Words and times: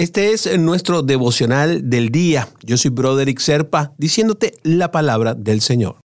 Este 0.00 0.32
es 0.32 0.58
nuestro 0.58 1.02
devocional 1.02 1.90
del 1.90 2.08
día. 2.08 2.48
Yo 2.62 2.78
soy 2.78 2.90
Broderick 2.90 3.38
Serpa, 3.38 3.92
diciéndote 3.98 4.54
la 4.62 4.90
palabra 4.90 5.34
del 5.34 5.60
Señor. 5.60 5.96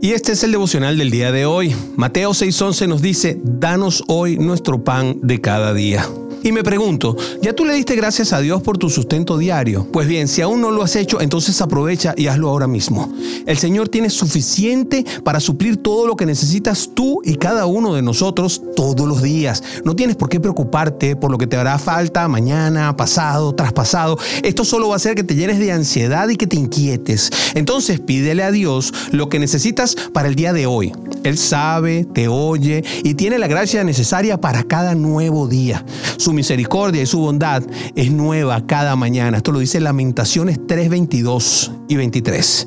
Y 0.00 0.12
este 0.12 0.32
es 0.32 0.42
el 0.44 0.52
devocional 0.52 0.96
del 0.96 1.10
día 1.10 1.30
de 1.30 1.44
hoy. 1.44 1.76
Mateo 1.96 2.30
6:11 2.30 2.88
nos 2.88 3.02
dice, 3.02 3.38
danos 3.44 4.02
hoy 4.08 4.38
nuestro 4.38 4.82
pan 4.82 5.18
de 5.22 5.42
cada 5.42 5.74
día. 5.74 6.08
Y 6.44 6.52
me 6.52 6.62
pregunto, 6.62 7.16
¿ya 7.40 7.54
tú 7.54 7.64
le 7.64 7.72
diste 7.72 7.96
gracias 7.96 8.34
a 8.34 8.40
Dios 8.40 8.62
por 8.62 8.76
tu 8.76 8.90
sustento 8.90 9.38
diario? 9.38 9.86
Pues 9.90 10.06
bien, 10.06 10.28
si 10.28 10.42
aún 10.42 10.60
no 10.60 10.70
lo 10.70 10.82
has 10.82 10.94
hecho, 10.94 11.22
entonces 11.22 11.58
aprovecha 11.62 12.12
y 12.18 12.26
hazlo 12.26 12.50
ahora 12.50 12.66
mismo. 12.66 13.10
El 13.46 13.56
Señor 13.56 13.88
tiene 13.88 14.10
suficiente 14.10 15.06
para 15.24 15.40
suplir 15.40 15.78
todo 15.78 16.06
lo 16.06 16.16
que 16.16 16.26
necesitas 16.26 16.90
tú 16.92 17.22
y 17.24 17.36
cada 17.36 17.64
uno 17.64 17.94
de 17.94 18.02
nosotros 18.02 18.60
todos 18.76 19.08
los 19.08 19.22
días. 19.22 19.62
No 19.86 19.96
tienes 19.96 20.16
por 20.16 20.28
qué 20.28 20.38
preocuparte 20.38 21.16
por 21.16 21.30
lo 21.30 21.38
que 21.38 21.46
te 21.46 21.56
hará 21.56 21.78
falta 21.78 22.28
mañana, 22.28 22.94
pasado, 22.94 23.54
traspasado. 23.54 24.18
Esto 24.42 24.66
solo 24.66 24.88
va 24.88 24.94
a 24.94 24.96
hacer 24.96 25.14
que 25.14 25.24
te 25.24 25.36
llenes 25.36 25.58
de 25.58 25.72
ansiedad 25.72 26.28
y 26.28 26.36
que 26.36 26.46
te 26.46 26.56
inquietes. 26.56 27.30
Entonces 27.54 28.00
pídele 28.00 28.42
a 28.42 28.50
Dios 28.50 28.92
lo 29.12 29.30
que 29.30 29.38
necesitas 29.38 29.96
para 30.12 30.28
el 30.28 30.34
día 30.34 30.52
de 30.52 30.66
hoy. 30.66 30.92
Él 31.24 31.38
sabe, 31.38 32.04
te 32.04 32.28
oye 32.28 32.84
y 33.02 33.14
tiene 33.14 33.38
la 33.38 33.48
gracia 33.48 33.82
necesaria 33.82 34.40
para 34.40 34.62
cada 34.62 34.94
nuevo 34.94 35.48
día. 35.48 35.84
Su 36.18 36.32
misericordia 36.32 37.02
y 37.02 37.06
su 37.06 37.18
bondad 37.18 37.62
es 37.96 38.12
nueva 38.12 38.66
cada 38.66 38.94
mañana. 38.94 39.38
Esto 39.38 39.50
lo 39.50 39.58
dice 39.58 39.80
Lamentaciones 39.80 40.60
3, 40.68 40.90
22 40.90 41.72
y 41.88 41.96
23. 41.96 42.66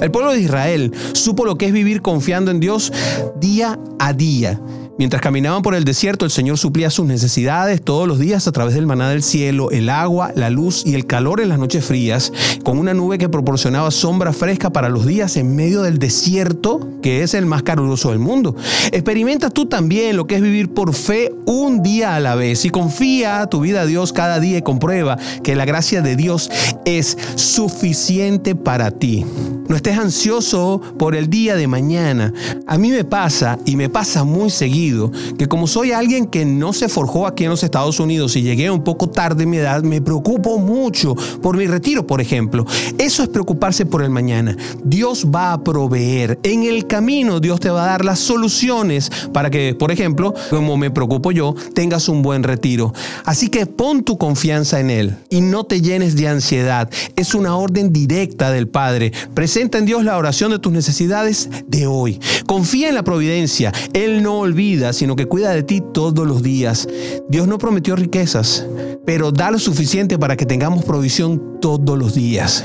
El 0.00 0.10
pueblo 0.10 0.32
de 0.32 0.40
Israel 0.40 0.92
supo 1.12 1.44
lo 1.44 1.58
que 1.58 1.66
es 1.66 1.72
vivir 1.72 2.00
confiando 2.00 2.50
en 2.50 2.58
Dios 2.58 2.90
día 3.38 3.78
a 3.98 4.12
día 4.14 4.58
Mientras 5.00 5.22
caminaban 5.22 5.62
por 5.62 5.74
el 5.74 5.84
desierto, 5.84 6.26
el 6.26 6.30
Señor 6.30 6.58
suplía 6.58 6.90
sus 6.90 7.06
necesidades 7.06 7.80
todos 7.80 8.06
los 8.06 8.18
días 8.18 8.46
a 8.46 8.52
través 8.52 8.74
del 8.74 8.86
maná 8.86 9.08
del 9.08 9.22
cielo, 9.22 9.70
el 9.70 9.88
agua, 9.88 10.30
la 10.34 10.50
luz 10.50 10.82
y 10.84 10.94
el 10.94 11.06
calor 11.06 11.40
en 11.40 11.48
las 11.48 11.58
noches 11.58 11.86
frías, 11.86 12.30
con 12.64 12.76
una 12.76 12.92
nube 12.92 13.16
que 13.16 13.30
proporcionaba 13.30 13.90
sombra 13.92 14.34
fresca 14.34 14.68
para 14.68 14.90
los 14.90 15.06
días 15.06 15.38
en 15.38 15.56
medio 15.56 15.80
del 15.80 15.98
desierto, 15.98 16.86
que 17.00 17.22
es 17.22 17.32
el 17.32 17.46
más 17.46 17.62
caluroso 17.62 18.10
del 18.10 18.18
mundo. 18.18 18.54
Experimentas 18.92 19.54
tú 19.54 19.64
también 19.64 20.18
lo 20.18 20.26
que 20.26 20.34
es 20.34 20.42
vivir 20.42 20.74
por 20.74 20.92
fe 20.92 21.32
un 21.46 21.82
día 21.82 22.14
a 22.14 22.20
la 22.20 22.34
vez 22.34 22.66
y 22.66 22.68
confía 22.68 23.46
tu 23.46 23.60
vida 23.60 23.80
a 23.80 23.86
Dios 23.86 24.12
cada 24.12 24.38
día 24.38 24.58
y 24.58 24.62
comprueba 24.62 25.16
que 25.42 25.56
la 25.56 25.64
gracia 25.64 26.02
de 26.02 26.14
Dios 26.14 26.50
es 26.84 27.16
suficiente 27.36 28.54
para 28.54 28.90
ti. 28.90 29.24
No 29.70 29.76
estés 29.76 29.96
ansioso 29.96 30.80
por 30.98 31.14
el 31.14 31.30
día 31.30 31.54
de 31.54 31.68
mañana. 31.68 32.34
A 32.66 32.76
mí 32.76 32.90
me 32.90 33.04
pasa 33.04 33.56
y 33.64 33.76
me 33.76 33.88
pasa 33.88 34.24
muy 34.24 34.50
seguido 34.50 35.12
que 35.38 35.46
como 35.46 35.68
soy 35.68 35.92
alguien 35.92 36.26
que 36.26 36.44
no 36.44 36.72
se 36.72 36.88
forjó 36.88 37.24
aquí 37.24 37.44
en 37.44 37.50
los 37.50 37.62
Estados 37.62 38.00
Unidos 38.00 38.34
y 38.34 38.42
llegué 38.42 38.68
un 38.68 38.82
poco 38.82 39.08
tarde 39.08 39.44
en 39.44 39.50
mi 39.50 39.58
edad, 39.58 39.84
me 39.84 40.02
preocupo 40.02 40.58
mucho 40.58 41.14
por 41.40 41.56
mi 41.56 41.68
retiro, 41.68 42.04
por 42.04 42.20
ejemplo. 42.20 42.66
Eso 42.98 43.22
es 43.22 43.28
preocuparse 43.28 43.86
por 43.86 44.02
el 44.02 44.10
mañana. 44.10 44.56
Dios 44.82 45.28
va 45.32 45.52
a 45.52 45.62
proveer. 45.62 46.40
En 46.42 46.64
el 46.64 46.88
camino 46.88 47.38
Dios 47.38 47.60
te 47.60 47.70
va 47.70 47.84
a 47.84 47.90
dar 47.90 48.04
las 48.04 48.18
soluciones 48.18 49.08
para 49.32 49.50
que, 49.50 49.76
por 49.76 49.92
ejemplo, 49.92 50.34
como 50.50 50.76
me 50.78 50.90
preocupo 50.90 51.30
yo, 51.30 51.54
tengas 51.76 52.08
un 52.08 52.22
buen 52.22 52.42
retiro. 52.42 52.92
Así 53.24 53.46
que 53.46 53.66
pon 53.66 54.02
tu 54.02 54.18
confianza 54.18 54.80
en 54.80 54.90
Él 54.90 55.16
y 55.28 55.42
no 55.42 55.62
te 55.62 55.80
llenes 55.80 56.16
de 56.16 56.26
ansiedad. 56.26 56.90
Es 57.14 57.36
una 57.36 57.54
orden 57.54 57.92
directa 57.92 58.50
del 58.50 58.66
Padre. 58.66 59.12
En 59.60 59.84
Dios 59.84 60.04
la 60.04 60.16
oración 60.16 60.50
de 60.50 60.58
tus 60.58 60.72
necesidades 60.72 61.50
de 61.66 61.86
hoy. 61.86 62.18
Confía 62.46 62.88
en 62.88 62.94
la 62.94 63.02
providencia. 63.02 63.72
Él 63.92 64.22
no 64.22 64.38
olvida 64.38 64.92
sino 64.92 65.16
que 65.16 65.26
cuida 65.26 65.50
de 65.50 65.62
ti 65.62 65.82
todos 65.92 66.26
los 66.26 66.42
días. 66.42 66.88
Dios 67.28 67.46
no 67.46 67.58
prometió 67.58 67.94
riquezas, 67.94 68.66
pero 69.04 69.32
da 69.32 69.50
lo 69.50 69.58
suficiente 69.58 70.18
para 70.18 70.36
que 70.36 70.46
tengamos 70.46 70.84
provisión 70.84 71.58
todos 71.60 71.98
los 71.98 72.14
días. 72.14 72.64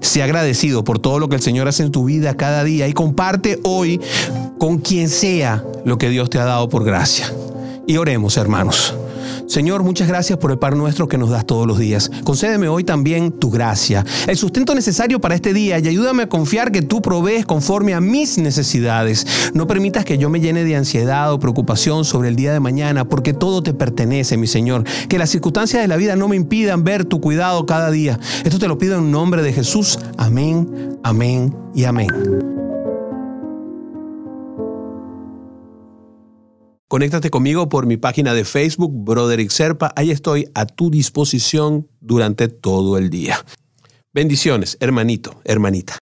Sea 0.00 0.24
agradecido 0.24 0.84
por 0.84 0.98
todo 0.98 1.18
lo 1.18 1.28
que 1.28 1.36
el 1.36 1.42
Señor 1.42 1.68
hace 1.68 1.84
en 1.84 1.92
tu 1.92 2.04
vida 2.04 2.36
cada 2.36 2.64
día 2.64 2.88
y 2.88 2.92
comparte 2.92 3.60
hoy 3.62 4.00
con 4.58 4.78
quien 4.78 5.08
sea 5.08 5.64
lo 5.84 5.98
que 5.98 6.10
Dios 6.10 6.30
te 6.30 6.38
ha 6.38 6.44
dado 6.44 6.68
por 6.68 6.84
gracia. 6.84 7.32
Y 7.86 7.96
oremos, 7.96 8.36
hermanos. 8.36 8.94
Señor, 9.46 9.82
muchas 9.82 10.08
gracias 10.08 10.38
por 10.38 10.50
el 10.50 10.58
par 10.58 10.76
nuestro 10.76 11.08
que 11.08 11.18
nos 11.18 11.30
das 11.30 11.46
todos 11.46 11.66
los 11.66 11.78
días. 11.78 12.10
Concédeme 12.24 12.68
hoy 12.68 12.84
también 12.84 13.32
tu 13.32 13.50
gracia, 13.50 14.04
el 14.26 14.36
sustento 14.36 14.74
necesario 14.74 15.20
para 15.20 15.34
este 15.34 15.52
día 15.52 15.78
y 15.78 15.88
ayúdame 15.88 16.24
a 16.24 16.28
confiar 16.28 16.72
que 16.72 16.82
tú 16.82 17.02
provees 17.02 17.46
conforme 17.46 17.94
a 17.94 18.00
mis 18.00 18.38
necesidades. 18.38 19.26
No 19.54 19.66
permitas 19.66 20.04
que 20.04 20.18
yo 20.18 20.30
me 20.30 20.40
llene 20.40 20.64
de 20.64 20.76
ansiedad 20.76 21.32
o 21.32 21.38
preocupación 21.38 22.04
sobre 22.04 22.28
el 22.28 22.36
día 22.36 22.52
de 22.52 22.60
mañana, 22.60 23.04
porque 23.08 23.32
todo 23.32 23.62
te 23.62 23.74
pertenece, 23.74 24.36
mi 24.36 24.46
Señor. 24.46 24.84
Que 25.08 25.18
las 25.18 25.30
circunstancias 25.30 25.82
de 25.82 25.88
la 25.88 25.96
vida 25.96 26.16
no 26.16 26.28
me 26.28 26.36
impidan 26.36 26.84
ver 26.84 27.04
tu 27.04 27.20
cuidado 27.20 27.66
cada 27.66 27.90
día. 27.90 28.18
Esto 28.44 28.58
te 28.58 28.68
lo 28.68 28.78
pido 28.78 28.98
en 28.98 29.10
nombre 29.10 29.42
de 29.42 29.52
Jesús. 29.52 29.98
Amén, 30.16 30.98
amén 31.02 31.54
y 31.74 31.84
amén. 31.84 32.53
Conéctate 36.94 37.28
conmigo 37.28 37.68
por 37.68 37.86
mi 37.86 37.96
página 37.96 38.34
de 38.34 38.44
Facebook, 38.44 38.92
Broderick 38.94 39.50
Serpa. 39.50 39.92
Ahí 39.96 40.12
estoy 40.12 40.48
a 40.54 40.64
tu 40.64 40.92
disposición 40.92 41.88
durante 42.00 42.46
todo 42.46 42.98
el 42.98 43.10
día. 43.10 43.44
Bendiciones, 44.12 44.76
hermanito, 44.78 45.40
hermanita. 45.42 45.92